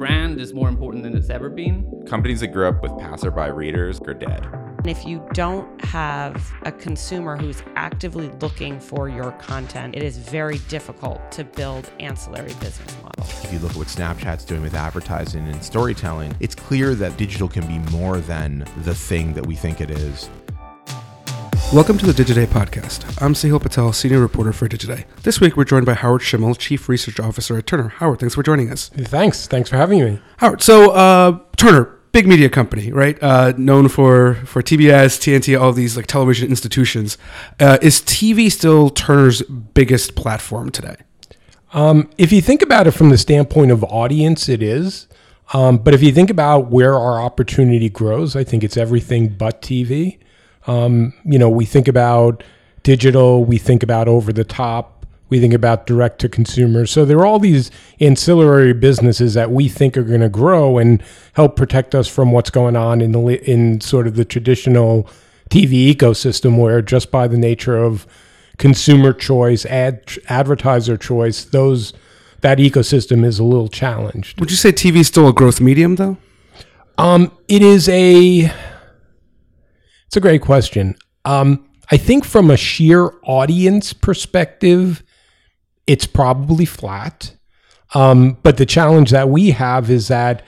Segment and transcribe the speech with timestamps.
[0.00, 1.84] brand is more important than it's ever been.
[2.06, 4.46] Companies that grew up with passerby readers are dead.
[4.78, 10.16] And if you don't have a consumer who's actively looking for your content, it is
[10.16, 13.44] very difficult to build ancillary business models.
[13.44, 17.46] If you look at what Snapchat's doing with advertising and storytelling, it's clear that digital
[17.46, 20.30] can be more than the thing that we think it is.
[21.72, 23.22] Welcome to the Digiday podcast.
[23.22, 25.04] I'm Sahil Patel, senior reporter for Digiday.
[25.22, 27.90] This week we're joined by Howard Shimmel, chief research officer at Turner.
[27.90, 28.88] Howard, thanks for joining us.
[28.88, 29.46] Thanks.
[29.46, 30.20] Thanks for having me.
[30.38, 33.16] Howard, so uh, Turner, big media company, right?
[33.22, 37.16] Uh, known for for TBS, TNT, all these like television institutions.
[37.60, 40.96] Uh, is TV still Turner's biggest platform today?
[41.72, 45.06] Um, if you think about it from the standpoint of audience, it is.
[45.54, 49.62] Um, but if you think about where our opportunity grows, I think it's everything but
[49.62, 50.18] TV.
[50.66, 52.44] Um, you know, we think about
[52.82, 56.86] digital, we think about over the top, we think about direct to consumer.
[56.86, 57.70] So there are all these
[58.00, 61.02] ancillary businesses that we think are going to grow and
[61.34, 65.08] help protect us from what's going on in the in sort of the traditional
[65.48, 68.06] TV ecosystem, where just by the nature of
[68.58, 71.92] consumer choice, ad advertiser choice, those
[72.40, 74.40] that ecosystem is a little challenged.
[74.40, 76.16] Would you say TV is still a growth medium, though?
[76.98, 78.52] Um, it is a
[80.10, 80.96] it's a great question.
[81.24, 85.04] Um, I think from a sheer audience perspective,
[85.86, 87.36] it's probably flat.
[87.94, 90.44] Um, but the challenge that we have is that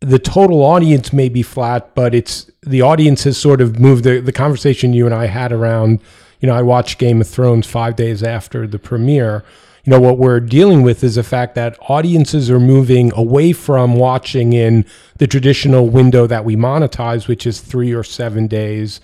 [0.00, 4.02] the total audience may be flat, but it's the audience has sort of moved.
[4.02, 6.00] The, the conversation you and I had around,
[6.40, 9.44] you know, I watched Game of Thrones five days after the premiere.
[9.84, 13.96] You know, what we're dealing with is the fact that audiences are moving away from
[13.96, 14.84] watching in
[15.16, 19.00] the traditional window that we monetize, which is three or seven days.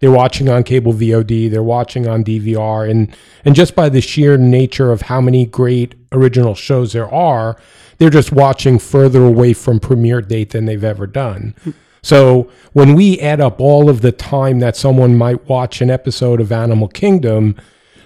[0.00, 4.38] They're watching on cable VOD, they're watching on DVR, and and just by the sheer
[4.38, 7.58] nature of how many great original shows there are,
[7.98, 11.54] they're just watching further away from premiere date than they've ever done.
[12.02, 16.40] So when we add up all of the time that someone might watch an episode
[16.40, 17.54] of Animal Kingdom,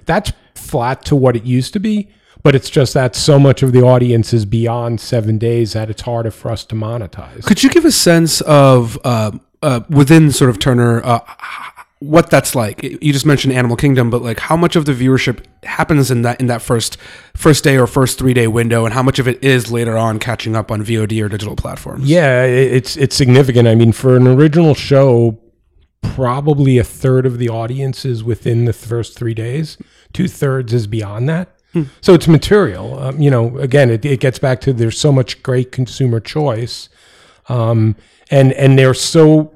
[0.04, 2.10] that's flat to what it used to be
[2.46, 6.02] but it's just that so much of the audience is beyond seven days that it's
[6.02, 7.42] harder for us to monetize.
[7.42, 11.18] Could you give a sense of uh, uh, within sort of Turner uh,
[11.98, 12.84] what that's like?
[12.84, 16.38] You just mentioned Animal Kingdom, but like how much of the viewership happens in that
[16.38, 16.98] in that first
[17.34, 20.20] first day or first three day window, and how much of it is later on
[20.20, 22.08] catching up on VOD or digital platforms?
[22.08, 23.66] Yeah, it's it's significant.
[23.66, 25.36] I mean, for an original show,
[26.00, 29.78] probably a third of the audience is within the first three days.
[30.12, 31.55] Two thirds is beyond that.
[32.00, 32.98] So it's material.
[32.98, 36.88] Um, you know, again, it, it, gets back to there's so much great consumer choice,
[37.48, 37.96] um,
[38.30, 39.52] and and there's so,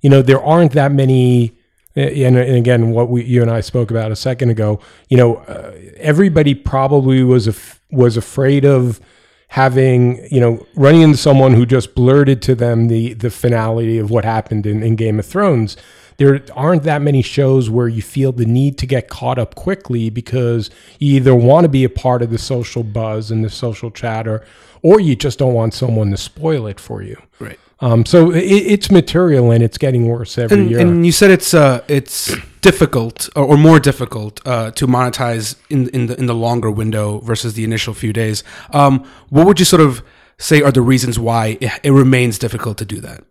[0.00, 1.52] you know, there aren't that many.
[1.96, 5.36] And, and again, what we you and I spoke about a second ago, you know,
[5.36, 9.00] uh, everybody probably was af- was afraid of
[9.48, 14.10] having you know running into someone who just blurted to them the the finality of
[14.10, 15.76] what happened in, in Game of Thrones
[16.16, 20.10] there aren't that many shows where you feel the need to get caught up quickly
[20.10, 23.90] because you either want to be a part of the social buzz and the social
[23.90, 24.44] chatter,
[24.82, 27.20] or you just don't want someone to spoil it for you.
[27.40, 27.58] Right.
[27.80, 30.80] Um, so it, it's material and it's getting worse every and, year.
[30.80, 35.88] And you said it's uh, it's difficult or, or more difficult uh, to monetize in
[35.88, 38.44] in the in the longer window versus the initial few days.
[38.72, 40.02] Um, what would you sort of
[40.38, 43.24] say are the reasons why it, it remains difficult to do that?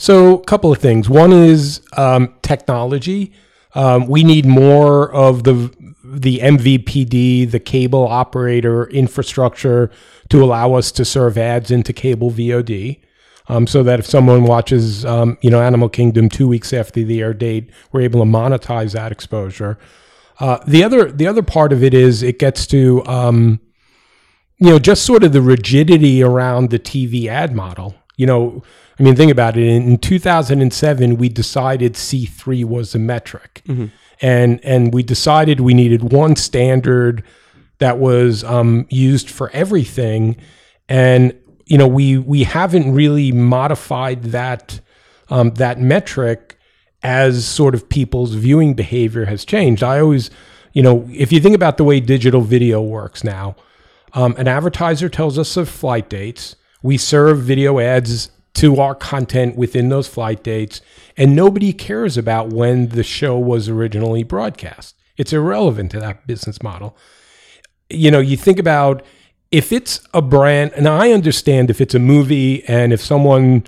[0.00, 1.10] So, a couple of things.
[1.10, 3.34] One is um, technology.
[3.74, 5.70] Um, we need more of the
[6.02, 9.90] the MVPD, the cable operator infrastructure,
[10.30, 13.02] to allow us to serve ads into cable VOD.
[13.48, 17.20] Um, so that if someone watches, um, you know, Animal Kingdom two weeks after the
[17.20, 19.78] air date, we're able to monetize that exposure.
[20.38, 23.60] Uh, the other the other part of it is it gets to um,
[24.56, 27.96] you know just sort of the rigidity around the TV ad model.
[28.16, 28.62] You know,
[29.00, 29.66] I mean, think about it.
[29.66, 33.86] In 2007, we decided C3 was a metric, mm-hmm.
[34.20, 37.24] and and we decided we needed one standard
[37.78, 40.36] that was um, used for everything,
[40.86, 41.34] and
[41.64, 44.80] you know we we haven't really modified that
[45.30, 46.58] um, that metric
[47.02, 49.82] as sort of people's viewing behavior has changed.
[49.82, 50.28] I always,
[50.74, 53.56] you know, if you think about the way digital video works now,
[54.12, 56.56] um, an advertiser tells us of flight dates.
[56.82, 60.80] We serve video ads to our content within those flight dates,
[61.16, 64.96] and nobody cares about when the show was originally broadcast.
[65.16, 66.96] It's irrelevant to that business model.
[67.88, 69.04] You know, you think about
[69.50, 73.64] if it's a brand, and I understand if it's a movie and if someone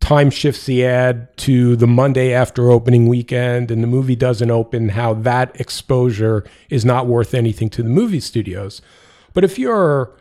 [0.00, 4.90] time shifts the ad to the Monday after opening weekend and the movie doesn't open,
[4.90, 8.82] how that exposure is not worth anything to the movie studios.
[9.32, 10.12] But if you're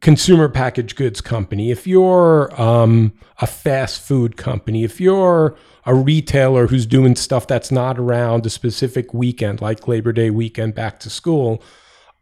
[0.00, 5.56] consumer packaged goods company, if you're um, a fast food company, if you're
[5.86, 10.74] a retailer who's doing stuff that's not around a specific weekend, like Labor Day weekend,
[10.74, 11.62] back to school,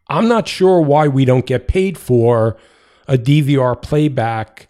[0.09, 2.57] I'm not sure why we don't get paid for
[3.07, 4.67] a DVR playback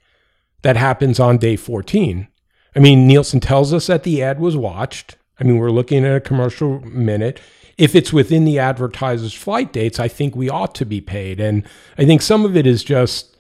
[0.63, 2.27] that happens on day 14.
[2.75, 5.17] I mean, Nielsen tells us that the ad was watched.
[5.39, 7.39] I mean, we're looking at a commercial minute.
[7.77, 11.39] If it's within the advertiser's flight dates, I think we ought to be paid.
[11.39, 11.63] And
[11.97, 13.37] I think some of it is just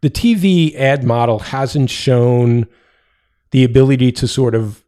[0.00, 2.66] the TV ad model hasn't shown
[3.52, 4.84] the ability to sort of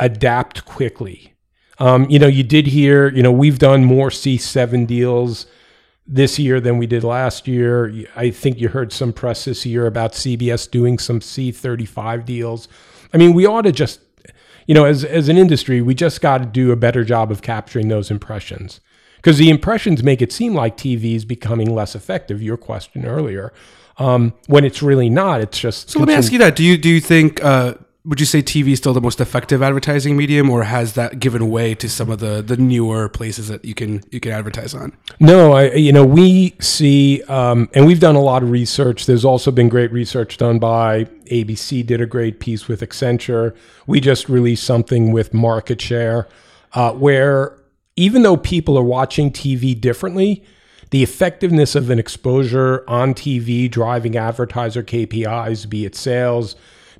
[0.00, 1.34] adapt quickly.
[1.78, 5.46] Um, you know, you did hear, you know, we've done more C7 deals
[6.06, 7.92] this year than we did last year.
[8.14, 12.68] I think you heard some press this year about CBS doing some C35 deals.
[13.12, 14.00] I mean, we ought to just,
[14.66, 17.42] you know, as, as an industry, we just got to do a better job of
[17.42, 18.80] capturing those impressions.
[19.16, 23.52] Because the impressions make it seem like TV is becoming less effective, your question earlier,
[23.96, 25.40] um, when it's really not.
[25.40, 25.90] It's just.
[25.90, 27.74] So let me ask you that: Do you do you think uh,
[28.06, 31.48] would you say TV is still the most effective advertising medium, or has that given
[31.50, 34.94] way to some of the the newer places that you can you can advertise on?
[35.20, 39.06] No, I you know we see, um, and we've done a lot of research.
[39.06, 41.86] There's also been great research done by ABC.
[41.86, 43.56] Did a great piece with Accenture.
[43.86, 46.28] We just released something with Market Share,
[46.74, 47.58] uh, where
[47.96, 50.44] even though people are watching TV differently,
[50.90, 56.54] the effectiveness of an exposure on TV driving advertiser KPIs, be it sales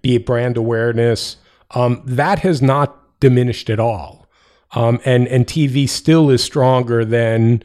[0.05, 1.39] be it brand awareness,
[1.71, 4.29] um, that has not diminished at all.
[4.73, 7.62] Um, and and TV still is stronger than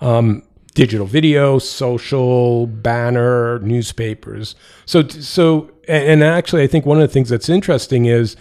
[0.00, 0.42] um,
[0.74, 4.54] digital video, social, banner, newspapers.
[4.86, 8.36] So so and actually, I think one of the things that's interesting is.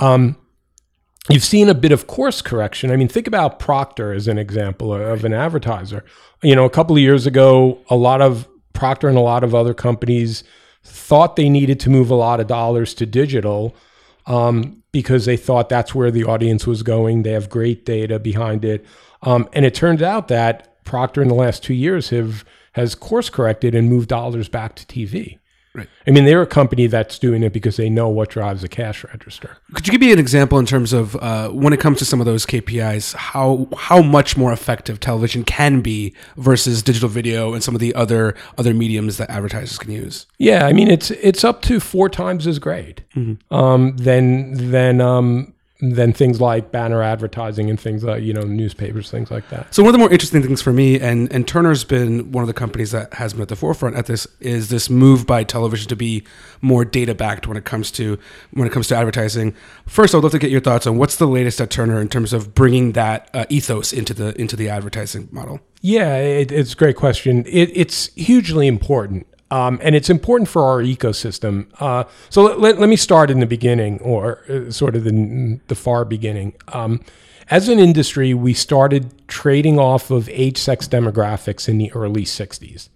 [0.00, 0.36] Um,
[1.28, 2.92] you've seen a bit of course correction.
[2.92, 6.04] I mean, think about Procter as an example of an advertiser.
[6.40, 9.56] You know, a couple of years ago, a lot of Procter and a lot of
[9.56, 10.44] other companies
[10.88, 13.74] thought they needed to move a lot of dollars to digital
[14.26, 17.22] um, because they thought that's where the audience was going.
[17.22, 18.84] They have great data behind it,
[19.22, 23.28] um, and it turns out that Procter in the last two years have has course
[23.28, 25.37] corrected and moved dollars back to TV.
[25.78, 25.88] Right.
[26.08, 29.04] I mean, they're a company that's doing it because they know what drives a cash
[29.04, 29.58] register.
[29.74, 32.18] Could you give me an example in terms of uh, when it comes to some
[32.18, 37.62] of those KPIs, how how much more effective television can be versus digital video and
[37.62, 40.26] some of the other other mediums that advertisers can use?
[40.38, 43.54] Yeah, I mean, it's it's up to four times as great mm-hmm.
[43.54, 49.10] um, than than um, than things like banner advertising and things like you know newspapers
[49.10, 49.72] things like that.
[49.72, 52.48] So one of the more interesting things for me and and turner's been one of
[52.48, 55.88] the companies that has been at the forefront at this is this move by television
[55.88, 56.24] to be
[56.60, 58.18] more data backed when it comes to
[58.50, 59.54] when it comes to advertising.
[59.86, 62.32] First i'd love to get your thoughts on what's the latest at turner in terms
[62.32, 65.60] of bringing that uh, ethos into the into the advertising model.
[65.80, 67.44] Yeah it, it's a great question.
[67.46, 71.68] It, it's hugely important um, and it's important for our ecosystem.
[71.80, 75.58] Uh, so let, let, let, me start in the beginning, or uh, sort of the,
[75.68, 76.52] the far beginning.
[76.68, 77.00] Um,
[77.50, 82.90] as an industry, we started trading off of age sex demographics in the early 60s.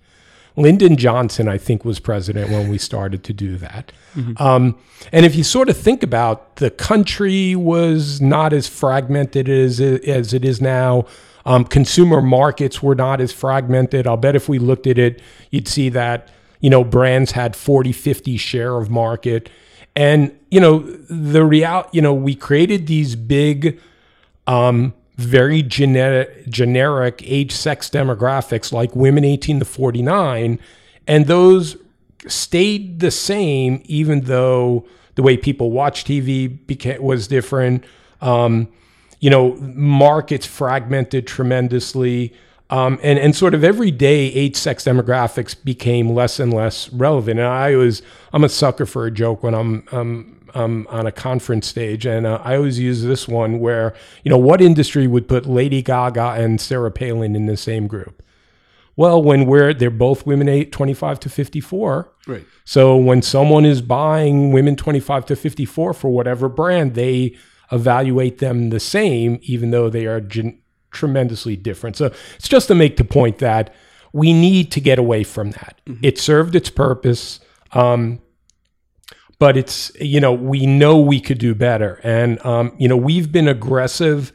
[0.55, 3.91] Lyndon Johnson, I think, was president when we started to do that.
[4.15, 4.43] Mm-hmm.
[4.43, 4.79] Um,
[5.11, 10.35] and if you sort of think about the country was not as fragmented as, as
[10.35, 11.07] it is now.
[11.45, 14.07] Um, consumer markets were not as fragmented.
[14.07, 15.21] I'll bet if we looked at it,
[15.51, 16.29] you'd see that
[16.63, 19.51] you know, brands had 40, 50 share of market.
[19.95, 23.79] And, you know, the real, you know, we created these big,
[24.47, 30.59] um, very generic, generic age sex demographics like women 18 to 49.
[31.07, 31.77] And those
[32.29, 34.87] stayed the same, even though
[35.17, 37.85] the way people watch TV became, was different.
[38.21, 38.69] Um,
[39.19, 42.33] you know, markets fragmented tremendously.
[42.73, 47.39] Um, and, and sort of every day, age sex demographics became less and less relevant.
[47.39, 48.01] And I was,
[48.33, 52.07] I'm a sucker for a joke when I'm, I'm, I'm on a conference stage.
[52.07, 55.83] And uh, I always use this one where, you know, what industry would put Lady
[55.83, 58.23] Gaga and Sarah Palin in the same group?
[58.97, 62.11] Well, when we're, they're both women eight, 25 to 54.
[62.27, 62.47] Right.
[62.65, 67.37] So when someone is buying women 25 to 54 for whatever brand, they
[67.71, 70.62] evaluate them the same, even though they are gen-
[70.93, 71.97] tremendously different.
[71.97, 73.75] So it's just to make the point that
[74.13, 75.81] we need to get away from that.
[75.87, 76.05] Mm-hmm.
[76.05, 77.41] It served its purpose.
[77.73, 78.21] Um,
[79.39, 82.01] but it's, you know, we know we could do better.
[82.05, 84.33] And, um, you know, we've been aggressive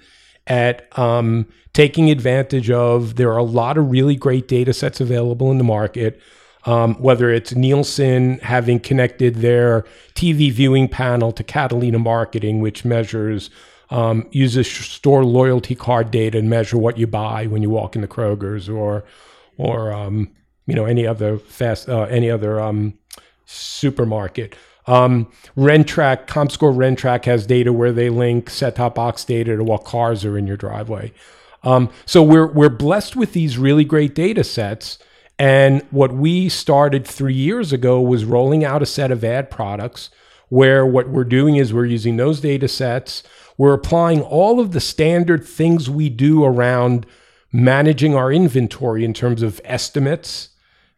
[0.48, 5.50] at um, taking advantage of, there are a lot of really great data sets available
[5.50, 6.20] in the market.
[6.66, 13.50] Um, whether it's Nielsen having connected their TV viewing panel to Catalina Marketing, which measures
[13.90, 18.02] um, uses store loyalty card data and measure what you buy when you walk in
[18.02, 19.04] the Kroger's or
[19.58, 20.30] or um,
[20.66, 22.98] you know any other fast uh, any other um,
[23.46, 24.56] supermarket.
[24.86, 30.24] Um, Rentrak, ComScore Rentrak has data where they link set-top box data to what cars
[30.24, 31.12] are in your driveway.
[31.64, 35.00] Um, so we're we're blessed with these really great data sets.
[35.40, 40.10] And what we started three years ago was rolling out a set of ad products
[40.50, 43.24] where what we're doing is we're using those data sets.
[43.58, 47.06] We're applying all of the standard things we do around
[47.52, 50.50] managing our inventory in terms of estimates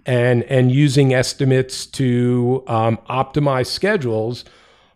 [0.06, 4.46] and and using estimates to um, optimize schedules.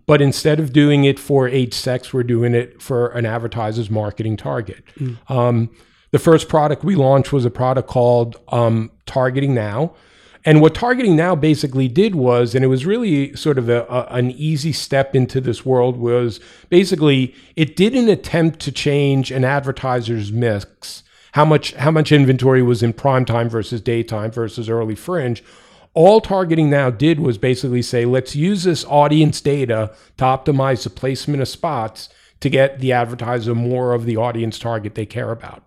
[0.06, 4.36] But instead of doing it for age sex, we're doing it for an advertiser's marketing
[4.36, 4.84] target.
[5.30, 5.70] Um,
[6.12, 9.96] the first product we launched was a product called um, Targeting Now.
[10.46, 14.08] And what Targeting Now basically did was, and it was really sort of a, a,
[14.10, 20.32] an easy step into this world, was basically it didn't attempt to change an advertiser's
[20.32, 25.44] mix, how much how much inventory was in prime time versus daytime versus early fringe.
[25.94, 30.90] All Targeting Now did was basically say, let's use this audience data to optimize the
[30.90, 32.10] placement of spots
[32.40, 35.64] to get the advertiser more of the audience target they care about.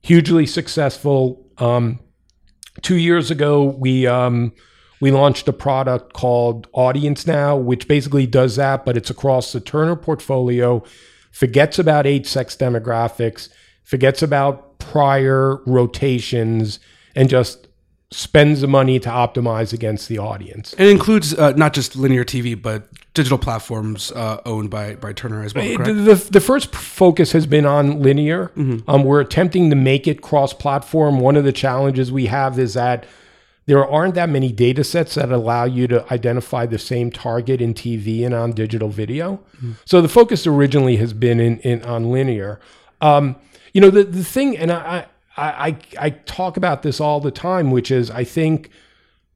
[0.00, 1.44] Hugely successful.
[1.58, 1.98] Um,
[2.82, 4.52] two years ago, we um,
[5.00, 9.60] we launched a product called Audience Now, which basically does that, but it's across the
[9.60, 10.82] Turner portfolio.
[11.32, 13.50] Forgets about age, sex demographics,
[13.84, 16.80] forgets about prior rotations,
[17.14, 17.65] and just
[18.10, 20.74] spends the money to optimize against the audience.
[20.78, 25.42] It includes uh, not just linear TV, but digital platforms uh, owned by by Turner
[25.42, 25.64] as well.
[25.64, 26.04] The, Correct?
[26.04, 28.52] the, the first focus has been on linear.
[28.86, 31.18] Um, we're attempting to make it cross platform.
[31.18, 33.06] One of the challenges we have is that
[33.66, 37.74] there aren't that many data sets that allow you to identify the same target in
[37.74, 39.40] TV and on digital video.
[39.84, 42.60] So the focus originally has been in, in on linear.
[43.00, 43.34] Um,
[43.72, 47.30] you know, the, the thing, and I, I, I, I talk about this all the
[47.30, 48.70] time, which is I think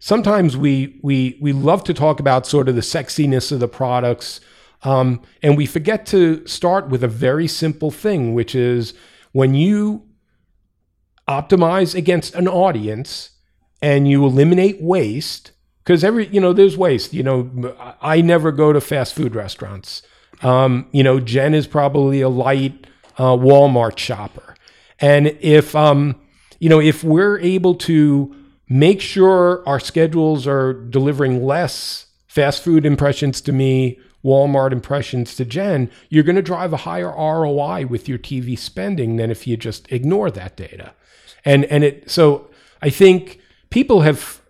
[0.00, 4.40] sometimes we we we love to talk about sort of the sexiness of the products
[4.82, 8.94] um, and we forget to start with a very simple thing which is
[9.32, 10.02] when you
[11.28, 13.30] optimize against an audience
[13.80, 15.52] and you eliminate waste
[15.84, 20.02] because every you know there's waste you know i never go to fast food restaurants.
[20.42, 22.86] Um, you know jen is probably a light
[23.18, 24.56] uh, walmart shopper
[25.00, 26.20] and if um,
[26.58, 28.34] you know if we're able to
[28.68, 35.44] make sure our schedules are delivering less fast food impressions to me, Walmart impressions to
[35.44, 39.56] Jen, you're going to drive a higher ROI with your TV spending than if you
[39.56, 40.94] just ignore that data.
[41.44, 42.50] And and it so
[42.82, 43.40] I think
[43.70, 44.40] people have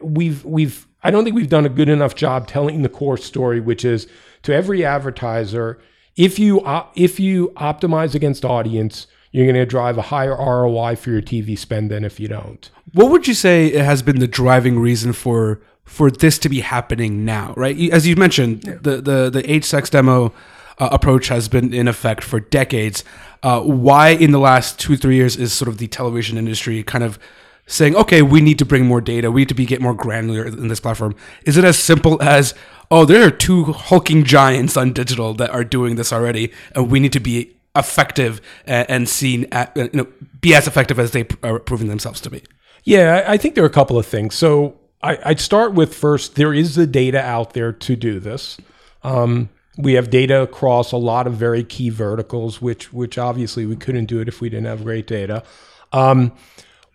[0.00, 3.60] we've we've I don't think we've done a good enough job telling the core story,
[3.60, 4.08] which is
[4.42, 5.78] to every advertiser,
[6.16, 6.62] if you
[6.94, 11.58] if you optimize against audience, you're going to drive a higher ROI for your TV
[11.58, 12.70] spend than if you don't.
[12.92, 17.24] What would you say has been the driving reason for for this to be happening
[17.24, 17.54] now?
[17.56, 20.32] Right, as you mentioned, the the the age sex demo
[20.78, 23.04] uh, approach has been in effect for decades.
[23.42, 27.04] Uh, why in the last two three years is sort of the television industry kind
[27.04, 27.18] of
[27.66, 30.46] saying, okay, we need to bring more data, we need to be get more granular
[30.46, 31.14] in this platform?
[31.44, 32.54] Is it as simple as
[32.90, 36.98] oh, there are two hulking giants on digital that are doing this already, and we
[36.98, 40.06] need to be effective and, and seen at, you know
[40.40, 42.42] be as effective as they are proving themselves to be.
[42.84, 44.34] Yeah, I think there are a couple of things.
[44.34, 48.56] So I, I'd start with first, there is the data out there to do this.
[49.02, 53.76] Um, we have data across a lot of very key verticals, which which obviously we
[53.76, 55.44] couldn't do it if we didn't have great data.
[55.92, 56.32] Um,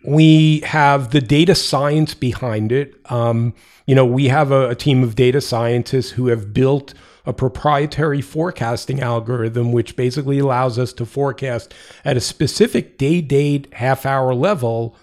[0.06, 2.94] we have the data science behind it.
[3.10, 3.54] Um,
[3.86, 6.92] you know, we have a, a team of data scientists who have built
[7.26, 11.72] a proprietary forecasting algorithm, which basically allows us to forecast
[12.04, 14.96] at a specific day, date, half hour level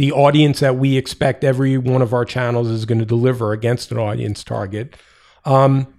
[0.00, 3.92] the audience that we expect every one of our channels is going to deliver against
[3.92, 4.96] an audience target.
[5.44, 5.92] Um,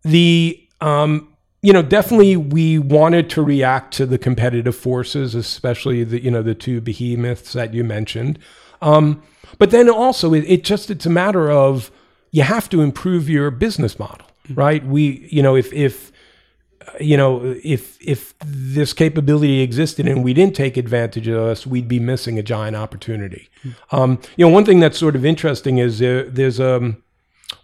[0.00, 1.28] the um,
[1.60, 6.42] you know definitely we wanted to react to the competitive forces, especially the you know
[6.42, 8.38] the two behemoths that you mentioned.
[8.80, 9.22] Um,
[9.58, 11.90] but then also it, it just it's a matter of
[12.30, 14.60] you have to improve your business model, Mm-hmm.
[14.60, 14.86] right?
[14.86, 16.12] We you know if if
[16.88, 21.66] uh, you know, if if this capability existed and we didn't take advantage of us,
[21.66, 23.48] we'd be missing a giant opportunity.
[23.62, 23.70] Hmm.
[23.92, 26.96] Um, you know, one thing that's sort of interesting is there, there's a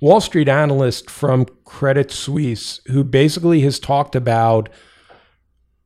[0.00, 4.68] Wall Street analyst from Credit Suisse who basically has talked about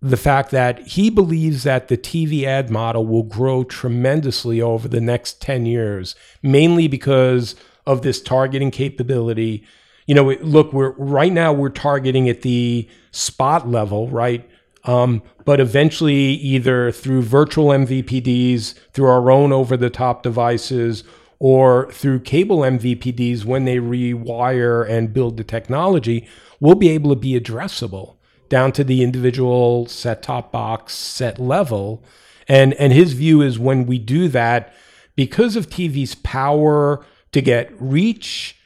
[0.00, 5.00] the fact that he believes that the TV ad model will grow tremendously over the
[5.00, 7.54] next 10 years, mainly because
[7.86, 9.64] of this targeting capability.
[10.06, 14.48] You know, look, we're right now we're targeting at the spot level, right?
[14.84, 21.04] Um, but eventually, either through virtual MVPDs, through our own over the top devices,
[21.38, 26.28] or through cable MVPDs, when they rewire and build the technology,
[26.60, 28.16] we'll be able to be addressable
[28.48, 32.04] down to the individual set top box set level.
[32.48, 34.74] And, and his view is when we do that,
[35.16, 38.56] because of TV's power to get reach,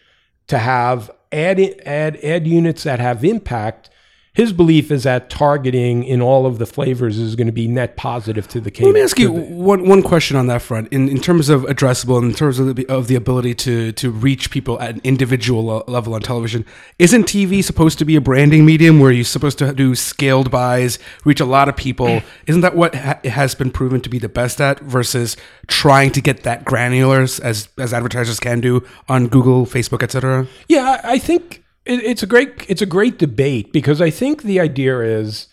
[0.48, 3.90] to have ad, ad, ad units that have impact,
[4.36, 7.96] his belief is that targeting in all of the flavors is going to be net
[7.96, 8.90] positive to the cable.
[8.90, 10.88] Let me ask you the- one, one question on that front.
[10.92, 14.50] In, in terms of addressable, in terms of the, of the ability to, to reach
[14.50, 16.66] people at an individual level on television,
[16.98, 20.98] isn't TV supposed to be a branding medium where you're supposed to do scaled buys,
[21.24, 22.20] reach a lot of people?
[22.46, 25.34] Isn't that what ha- has been proven to be the best at versus
[25.66, 30.46] trying to get that granular as, as advertisers can do on Google, Facebook, etc.?
[30.68, 34.42] Yeah, I I think it, it's a great it's a great debate because I think
[34.42, 35.48] the idea is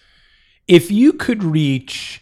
[0.67, 2.21] if you could reach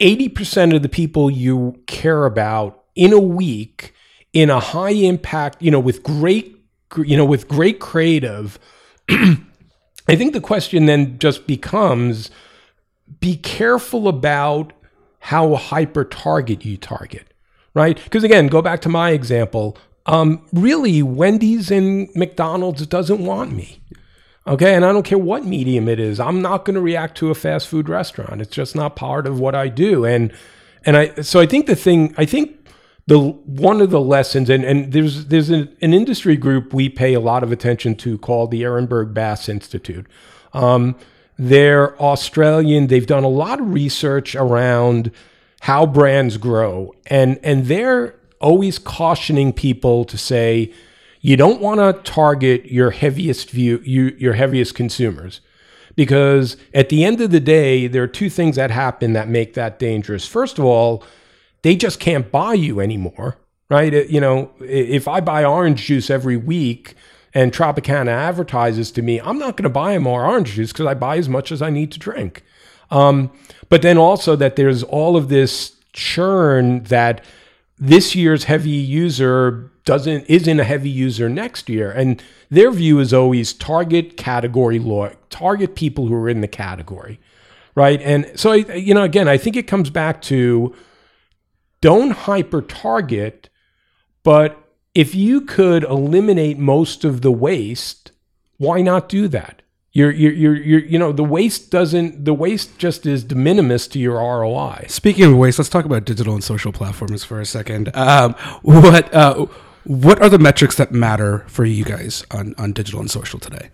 [0.00, 3.94] eighty percent of the people you care about in a week
[4.32, 6.56] in a high impact, you know, with great
[6.96, 8.58] you know with great creative,
[9.10, 12.30] I think the question then just becomes
[13.20, 14.72] be careful about
[15.20, 17.32] how hyper target you target,
[17.74, 18.02] right?
[18.02, 19.76] Because again, go back to my example.
[20.06, 23.80] Um, really, Wendy's and McDonald's doesn't want me.
[24.46, 26.18] Okay, and I don't care what medium it is.
[26.18, 28.40] I'm not going to react to a fast food restaurant.
[28.40, 30.04] It's just not part of what I do.
[30.04, 30.32] And
[30.84, 32.66] and I so I think the thing I think
[33.06, 37.14] the one of the lessons and and there's there's an, an industry group we pay
[37.14, 40.06] a lot of attention to called the Ehrenberg Bass Institute.
[40.52, 40.96] Um,
[41.38, 42.88] they're Australian.
[42.88, 45.12] They've done a lot of research around
[45.60, 50.72] how brands grow, and and they're always cautioning people to say
[51.20, 55.40] you don't want to target your heaviest view you, your heaviest consumers.
[55.94, 59.54] Because at the end of the day there are two things that happen that make
[59.54, 60.26] that dangerous.
[60.26, 61.04] First of all
[61.62, 63.38] they just can't buy you anymore
[63.72, 64.10] right?
[64.10, 66.94] You know if i buy orange juice every week
[67.32, 70.92] and tropicana advertises to me i'm not going to buy more orange juice because i
[70.92, 72.44] buy as much as i need to drink.
[72.90, 73.30] Um,
[73.70, 77.24] but then also that there's all of this churn that
[77.82, 81.90] this year's heavy user doesn't isn't a heavy user next year.
[81.90, 87.18] And their view is always target category law target people who are in the category
[87.74, 88.00] right?
[88.02, 90.74] And so you know again i think it comes back to
[91.80, 93.48] don't hyper target
[94.22, 94.58] but
[94.94, 98.12] if you could eliminate most of the waste
[98.58, 99.61] why not do that
[99.92, 103.86] you're, you're, you're, you're, you know, the waste doesn't, the waste just is de minimis
[103.88, 104.86] to your ROI.
[104.88, 107.94] Speaking of waste, let's talk about digital and social platforms for a second.
[107.94, 109.46] Um, what uh,
[109.84, 113.70] what are the metrics that matter for you guys on, on digital and social today?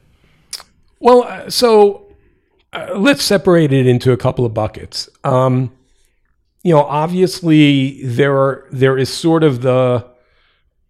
[0.98, 2.09] Well, uh, so
[2.72, 5.09] uh, let's separate it into a couple of buckets.
[5.22, 5.72] Um,
[6.64, 10.04] you know, obviously there are there is sort of the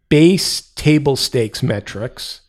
[0.08, 2.40] base table stakes metrics,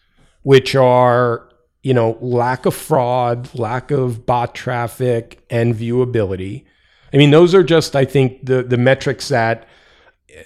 [0.43, 1.48] which are
[1.81, 6.65] you know lack of fraud, lack of bot traffic, and viewability.
[7.13, 9.67] I mean, those are just I think the the metrics that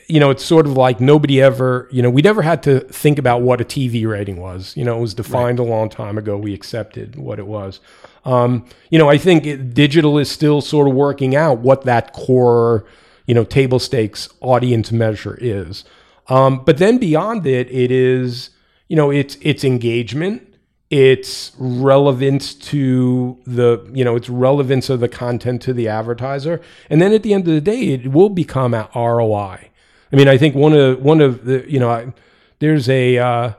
[0.08, 3.20] you know, it's sort of like nobody ever, you know, we never had to think
[3.20, 4.76] about what a TV rating was.
[4.78, 6.38] You know, it was defined a long time ago.
[6.38, 7.80] We accepted what it was.
[8.26, 12.14] Um, you know, I think it, digital is still sort of working out what that
[12.14, 12.86] core,
[13.28, 15.84] you know, table stakes audience measure is.
[16.28, 18.52] Um, but then beyond it, it is,
[18.88, 20.53] you know, it's it's engagement,
[20.94, 27.02] it's relevance to the, you know, it's relevance of the content to the advertiser, and
[27.02, 29.72] then at the end of the day, it will become a ROI.
[30.12, 32.14] I mean, I think one of one of the, you know, I,
[32.60, 33.54] there's a uh,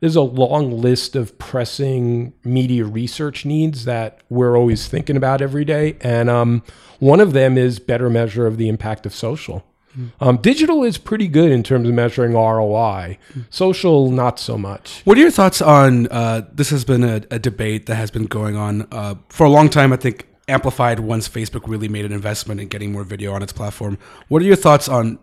[0.00, 5.64] there's a long list of pressing media research needs that we're always thinking about every
[5.64, 6.62] day, and um,
[6.98, 9.64] one of them is better measure of the impact of social.
[10.20, 13.18] Um, digital is pretty good in terms of measuring ROI.
[13.50, 15.02] Social, not so much.
[15.04, 16.70] What are your thoughts on uh, this?
[16.70, 19.92] Has been a, a debate that has been going on uh, for a long time.
[19.92, 23.52] I think amplified once Facebook really made an investment in getting more video on its
[23.52, 23.98] platform.
[24.28, 25.18] What are your thoughts on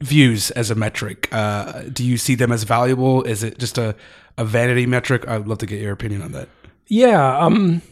[0.00, 1.28] views as a metric?
[1.32, 3.22] Uh, do you see them as valuable?
[3.24, 3.94] Is it just a,
[4.36, 5.26] a vanity metric?
[5.28, 6.48] I'd love to get your opinion on that.
[6.88, 7.82] Yeah, um,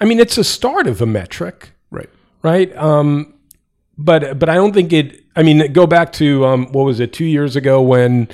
[0.00, 1.70] I mean, it's a start of a metric.
[1.90, 2.10] Right.
[2.42, 2.76] right?
[2.76, 3.33] Um,
[3.98, 5.24] but but I don't think it.
[5.36, 8.28] I mean, go back to um, what was it two years ago when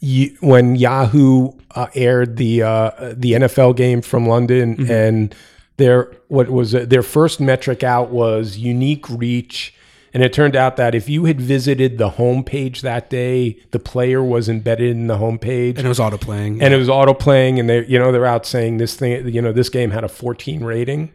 [0.00, 5.34] you, when Yahoo uh, aired the uh, the NFL game from London and
[5.76, 9.74] their what was it, their first metric out was unique reach.
[10.14, 14.22] And it turned out that if you had visited the homepage that day, the player
[14.22, 16.60] was embedded in the homepage And it was auto playing.
[16.62, 19.40] and it was auto playing and they you know they're out saying this thing you
[19.40, 21.12] know this game had a 14 rating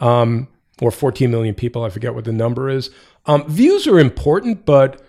[0.00, 0.48] um,
[0.80, 1.84] or 14 million people.
[1.84, 2.90] I forget what the number is.
[3.26, 5.02] Um, views are important, but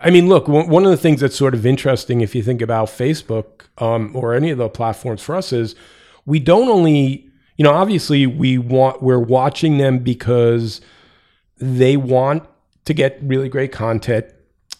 [0.00, 2.62] I mean, look, one one of the things that's sort of interesting if you think
[2.62, 5.74] about Facebook um, or any of the platforms for us is
[6.26, 10.80] we don't only, you know, obviously we want we're watching them because
[11.58, 12.44] they want
[12.84, 14.26] to get really great content.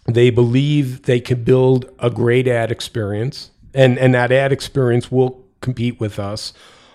[0.06, 5.44] They believe they can build a great ad experience, and and that ad experience will
[5.60, 6.52] compete with us.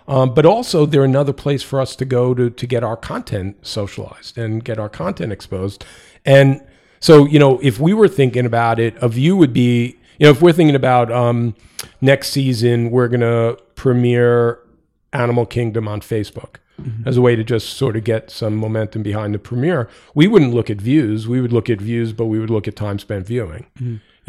[0.09, 3.65] Um, but also, they're another place for us to go to to get our content
[3.65, 5.85] socialized and get our content exposed.
[6.25, 6.61] And
[6.99, 10.31] so, you know, if we were thinking about it, a view would be, you know,
[10.31, 11.55] if we're thinking about um,
[12.01, 14.59] next season, we're gonna premiere
[15.13, 16.55] Animal Kingdom on Facebook
[17.05, 19.89] as a way to just sort of get some momentum behind the premiere.
[20.15, 21.27] We wouldn't look at views.
[21.27, 23.65] We would look at views, but we would look at time spent viewing.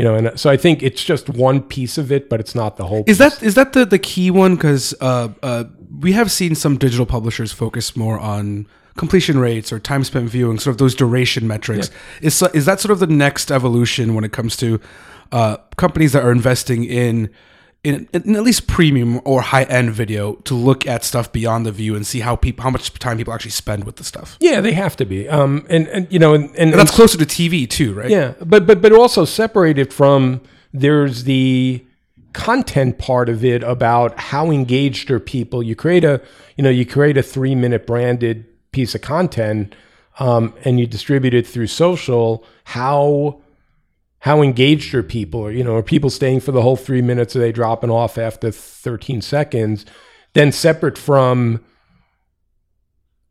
[0.01, 2.79] You know, and so I think it's just one piece of it, but it's not
[2.79, 3.05] the whole.
[3.07, 4.55] Is that is that the the key one?
[4.57, 5.65] Because uh, uh,
[6.01, 10.59] we have seen some digital publishers focus more on completion rates or time spent viewing,
[10.59, 11.91] sort of those duration metrics.
[12.23, 14.81] Is is that sort of the next evolution when it comes to
[15.33, 17.31] uh, companies that are investing in,
[17.83, 21.73] in in at least premium or high end video to look at stuff beyond the
[21.73, 24.37] view and see how people how much time people actually spend with the stuff.
[24.41, 25.29] Yeah, they have to be.
[25.29, 28.11] Um, and and you know, and, and, And that's closer to TV too, right?
[28.11, 31.85] Yeah, but but but also separated from there's the
[32.33, 35.63] content part of it about how engaged are people.
[35.63, 36.21] You create a
[36.57, 39.75] you know you create a three minute branded piece of content
[40.19, 42.45] um, and you distribute it through social.
[42.65, 43.41] How
[44.21, 45.41] how engaged are people?
[45.41, 47.35] Or, you know, are people staying for the whole three minutes?
[47.35, 49.85] Are they dropping off after 13 seconds?
[50.35, 51.61] Then separate from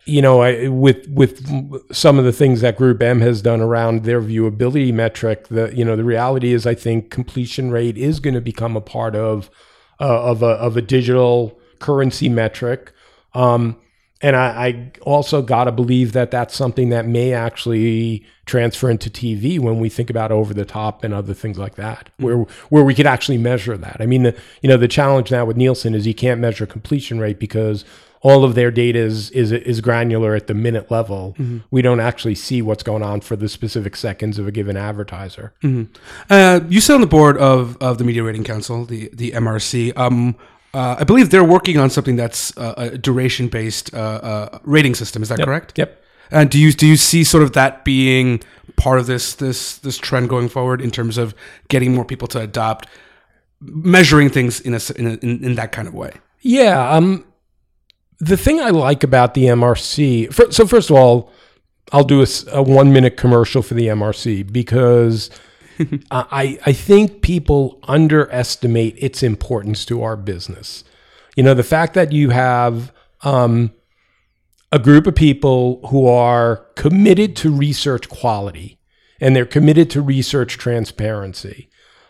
[0.09, 4.03] you know, I, with with some of the things that Group M has done around
[4.03, 8.33] their viewability metric, the you know the reality is, I think completion rate is going
[8.33, 9.49] to become a part of
[9.99, 12.91] uh, of a of a digital currency metric,
[13.33, 13.77] um,
[14.21, 19.09] and I, I also got to believe that that's something that may actually transfer into
[19.09, 22.83] TV when we think about over the top and other things like that, where where
[22.83, 23.97] we could actually measure that.
[23.99, 27.19] I mean, the, you know, the challenge now with Nielsen is you can't measure completion
[27.19, 27.85] rate because
[28.21, 31.33] all of their data is is, is granular at the minute level.
[31.71, 35.53] We don't actually see what's going on for the specific seconds of a given advertiser.
[36.29, 39.97] Uh, you sit on the board of, of the Media Rating Council, the the MRC.
[39.97, 40.35] Um,
[40.73, 44.95] uh, I believe they're working on something that's uh, a duration based uh, uh, rating
[44.95, 45.23] system.
[45.23, 45.77] Is that correct?
[45.77, 46.03] Yep.
[46.31, 48.41] And do you do you see sort of that being
[48.75, 51.33] part of this this this trend going forward in terms of
[51.69, 52.87] getting more people to adopt
[53.61, 56.11] measuring things in a, in, a in, in that kind of way?
[56.41, 56.91] Yeah.
[56.91, 57.25] Um,
[58.19, 61.31] the thing I like about the MRC, fir- so first of all,
[61.91, 65.31] I'll do a one minute commercial for the MRC because
[66.11, 70.83] I, I think people underestimate its importance to our business.
[71.35, 73.71] You know, the fact that you have um,
[74.71, 78.79] a group of people who are committed to research quality
[79.19, 81.69] and they're committed to research transparency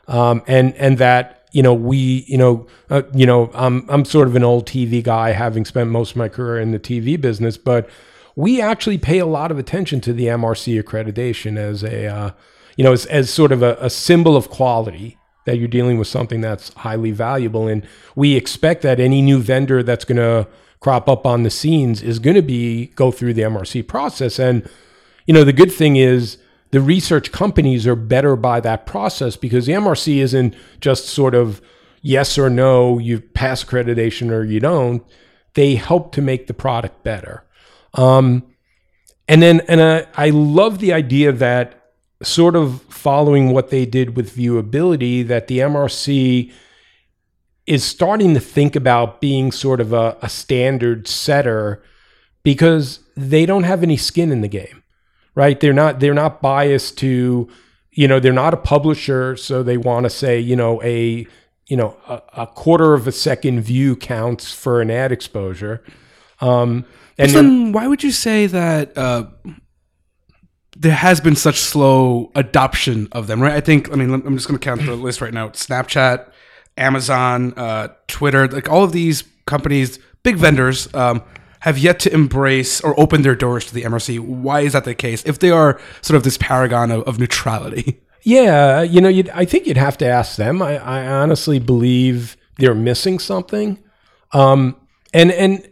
[0.10, 4.28] um, and and that you know we you know uh, you know I'm I'm sort
[4.28, 7.58] of an old TV guy, having spent most of my career in the TV business,
[7.58, 7.90] but
[8.36, 12.32] we actually pay a lot of attention to the MRC accreditation as a uh,
[12.80, 16.08] you know as, as sort of a, a symbol of quality that you're dealing with
[16.08, 20.48] something that's highly valuable, and we expect that any new vendor that's going to
[20.80, 24.68] crop up on the scenes is going to be go through the MRC process and
[25.30, 26.40] you know, the good thing is
[26.72, 31.62] the research companies are better by that process because the MRC isn't just sort of
[32.02, 35.04] yes or no, you pass accreditation or you don't.
[35.54, 37.44] They help to make the product better.
[37.94, 38.44] Um,
[39.28, 41.79] and then, and I, I love the idea that
[42.22, 46.52] sort of following what they did with viewability, that the MRC
[47.66, 51.84] is starting to think about being sort of a, a standard setter
[52.44, 54.80] because they don't have any skin in the game
[55.40, 55.62] right?
[55.62, 57.48] They're not they're not biased to
[57.92, 61.26] you know they're not a publisher so they want to say you know a
[61.68, 65.82] you know a, a quarter of a second view counts for an ad exposure.
[66.42, 66.86] Um
[67.18, 69.28] and then why would you say that uh,
[70.80, 73.42] there has been such slow adoption of them?
[73.42, 73.54] Right.
[73.54, 73.92] I think.
[73.92, 76.32] I mean, I'm just going to count the list right now: Snapchat,
[76.78, 78.48] Amazon, uh, Twitter.
[78.48, 80.92] Like all of these companies, big vendors.
[80.94, 81.24] Um,
[81.64, 84.18] have yet to embrace or open their doors to the MRC.
[84.18, 85.22] Why is that the case?
[85.26, 89.66] If they are sort of this paragon of, of neutrality, Yeah, you know, I think
[89.66, 90.62] you'd have to ask them.
[90.62, 93.82] I, I honestly believe they're missing something.
[94.32, 94.76] Um,
[95.14, 95.70] and and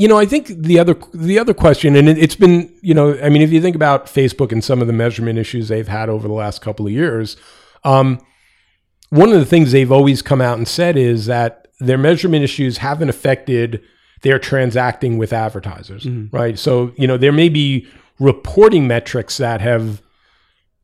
[0.00, 3.18] you know, I think the other the other question, and it, it's been, you know,
[3.22, 6.08] I mean, if you think about Facebook and some of the measurement issues they've had
[6.08, 7.36] over the last couple of years,
[7.84, 8.18] um,
[9.10, 12.78] one of the things they've always come out and said is that their measurement issues
[12.78, 13.82] haven't affected
[14.22, 16.58] they're transacting with advertisers, right?
[16.58, 17.86] So you know there may be
[18.18, 20.00] reporting metrics that have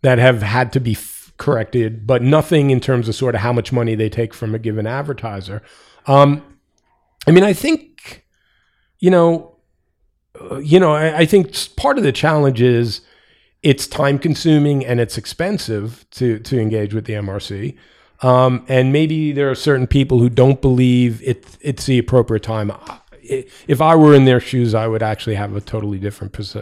[0.03, 3.53] that have had to be f- corrected, but nothing in terms of sort of how
[3.55, 5.63] much money they take from a given advertiser.
[6.07, 6.43] Um,
[7.27, 7.96] I mean, I think
[8.99, 9.55] you know,
[10.41, 13.01] uh, you know, I, I think part of the challenge is
[13.63, 17.77] it's time consuming and it's expensive to to engage with the MRC.
[18.23, 22.73] Um, and maybe there are certain people who don't believe it, it's the appropriate time.
[23.23, 26.53] If I were in their shoes, I would actually have a totally different perse-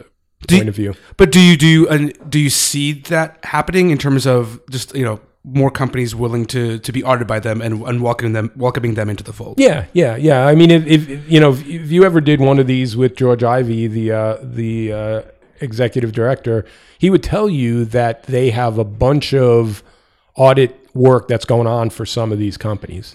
[0.47, 0.94] Do you- point of view.
[1.16, 4.94] But do you do you and do you see that happening in terms of just
[4.97, 8.51] you know more companies willing to to be audited by them and, and welcoming them
[8.57, 9.61] welcoming them into the fold?
[9.61, 10.47] Yeah, yeah, yeah.
[10.47, 13.17] I mean, if, if you know, if, if you ever did one of these with
[13.17, 15.23] George Ivie, the uh, the uh,
[15.61, 16.65] executive director,
[16.99, 19.83] he would tell you that they have a bunch of
[20.35, 23.15] audit work that's going on for some of these companies.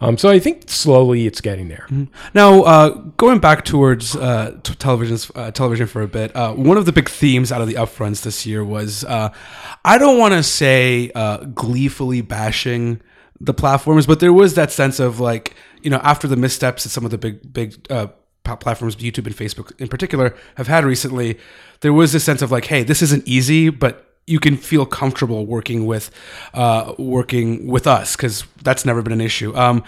[0.00, 1.86] Um, so I think slowly it's getting there.
[2.34, 6.76] Now, uh, going back towards uh, t- televisions, uh, television for a bit, uh, one
[6.76, 9.32] of the big themes out of the upfronts this year was uh,
[9.84, 13.00] I don't want to say uh, gleefully bashing
[13.40, 16.90] the platforms, but there was that sense of like you know after the missteps that
[16.90, 17.74] some of the big big
[18.56, 21.38] platforms, YouTube and Facebook in particular, have had recently,
[21.80, 25.46] there was this sense of like, hey, this isn't easy, but you can feel comfortable
[25.46, 26.10] working with
[26.54, 29.56] uh, working with us because that's never been an issue.
[29.56, 29.82] Um,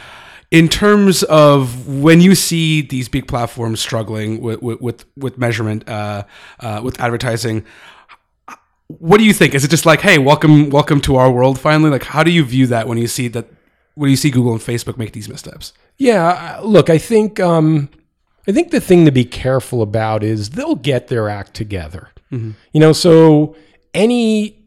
[0.50, 5.88] in terms of when you see these big platforms struggling with with with, with measurement,
[5.88, 6.24] uh,
[6.60, 7.64] uh, with advertising,
[8.86, 9.54] what do you think?
[9.54, 11.90] Is it just like, hey, welcome welcome to our world finally?
[11.90, 13.46] Like, how do you view that when you see that
[13.94, 15.72] when you see Google and Facebook make these missteps?
[15.98, 17.88] Yeah, look, I think um,
[18.48, 22.08] I think the thing to be careful about is they'll get their act together.
[22.72, 23.56] You know, so
[23.94, 24.60] any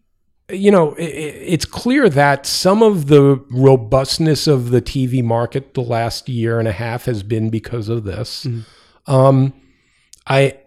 [0.50, 6.28] you know, it's clear that some of the robustness of the TV market the last
[6.28, 8.46] year and a half has been because of this.
[9.08, 9.54] Um,
[10.28, 10.58] I,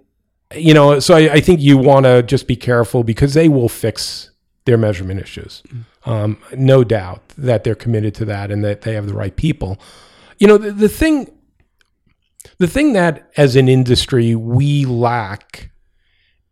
[0.54, 3.68] you know, so I, I think you want to just be careful because they will
[3.68, 4.30] fix
[4.64, 5.62] their measurement issues.
[6.04, 9.78] Um, no doubt that they're committed to that and that they have the right people.
[10.38, 11.30] You know, the, the thing,
[12.58, 15.70] the thing that as an industry we lack,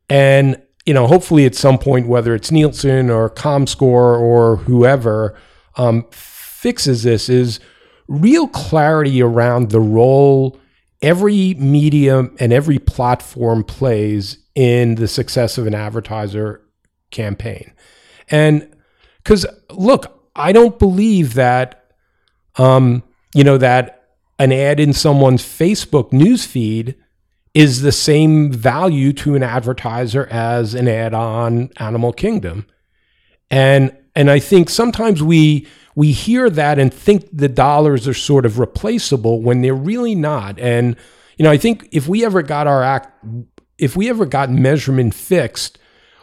[0.08, 5.38] and you know, hopefully at some point, whether it's Nielsen or ComScore or whoever
[5.76, 7.60] um, fixes this, is
[8.06, 10.60] real clarity around the role
[11.04, 16.62] every medium and every platform plays in the success of an advertiser
[17.10, 17.72] campaign.
[18.30, 18.74] And
[19.18, 21.92] because look, I don't believe that,
[22.56, 23.02] um,
[23.34, 26.94] you know, that an ad in someone's Facebook newsfeed
[27.54, 32.66] is the same value to an advertiser as an ad on Animal Kingdom.
[33.50, 38.44] And and I think sometimes we we hear that and think the dollars are sort
[38.44, 40.58] of replaceable when they're really not.
[40.58, 40.96] And
[41.36, 43.12] you know, I think if we ever got our act
[43.78, 45.78] if we ever got measurement fixed,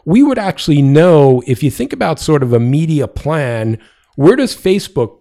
[0.05, 3.77] we would actually know if you think about sort of a media plan,
[4.15, 5.17] where does Facebook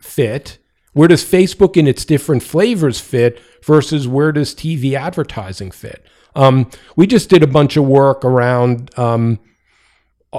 [0.00, 0.58] fit?
[0.92, 6.04] Where does Facebook in its different flavors fit versus where does TV advertising fit?
[6.34, 9.38] Um, we just did a bunch of work around um,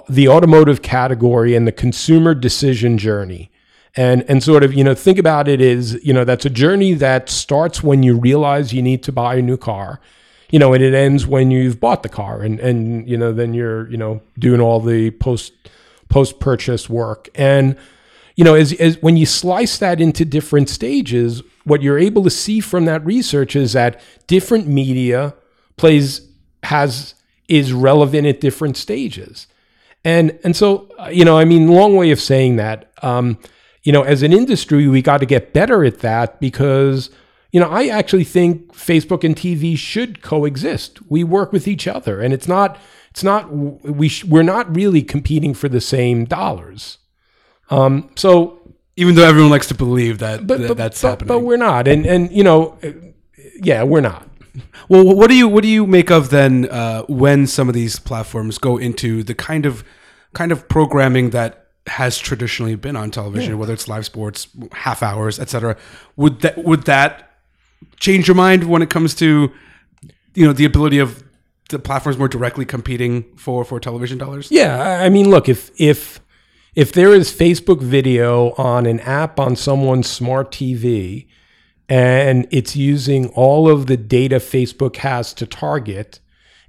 [0.10, 3.50] the automotive category and the consumer decision journey.
[3.96, 6.94] And, and sort of, you know, think about it is, you know, that's a journey
[6.94, 10.00] that starts when you realize you need to buy a new car,
[10.50, 13.54] you know, and it ends when you've bought the car and, and, you know, then
[13.54, 15.52] you're, you know, doing all the post,
[16.08, 17.28] post purchase work.
[17.36, 17.76] And,
[18.36, 22.30] you know, as, as when you slice that into different stages, what you're able to
[22.30, 25.36] see from that research is that different media
[25.78, 26.28] plays
[26.64, 27.16] has
[27.48, 29.48] is relevant at different stages.
[30.04, 32.92] And and so uh, you know, I mean, long way of saying that.
[33.04, 33.38] Um,
[33.84, 37.10] you know, as an industry, we got to get better at that because
[37.52, 41.00] you know, I actually think Facebook and TV should coexist.
[41.10, 42.78] We work with each other, and it's not
[43.10, 46.98] it's not we sh- we're not really competing for the same dollars.
[47.72, 48.60] Um, so
[48.98, 51.28] Even though everyone likes to believe that, but, that but that's but, happening.
[51.28, 52.78] but we're not, and and you know,
[53.62, 54.28] yeah, we're not.
[54.90, 57.98] Well, what do you what do you make of then uh, when some of these
[58.00, 59.84] platforms go into the kind of
[60.34, 65.40] kind of programming that has traditionally been on television, whether it's live sports, half hours,
[65.40, 65.78] etc.
[66.18, 67.32] Would that would that
[68.00, 69.52] change your mind when it comes to
[70.36, 71.24] you know the ability of
[71.70, 74.52] the platforms more directly competing for for television dollars?
[74.52, 76.20] Yeah, I I mean, look, if if
[76.76, 81.28] if there is Facebook video on an app on someone's smart TV
[81.90, 86.20] and it's using all of the data Facebook has to target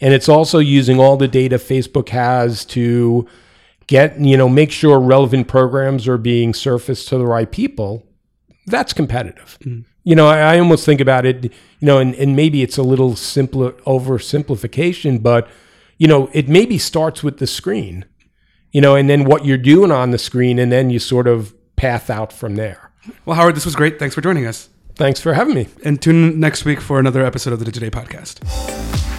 [0.00, 3.28] and it's also using all the data Facebook has to
[3.86, 8.04] get, you know, make sure relevant programs are being surfaced to the right people,
[8.66, 9.58] that's competitive.
[9.60, 9.82] Mm-hmm.
[10.02, 12.82] You know, I, I almost think about it, you know, and, and maybe it's a
[12.82, 15.48] little simpler oversimplification, but
[15.98, 18.04] you know, it maybe starts with the screen,
[18.72, 21.54] you know, and then what you're doing on the screen, and then you sort of
[21.76, 22.90] path out from there.
[23.24, 23.98] Well, Howard, this was great.
[23.98, 24.68] Thanks for joining us.
[24.96, 25.68] Thanks for having me.
[25.84, 29.11] And tune in next week for another episode of the Digiday podcast.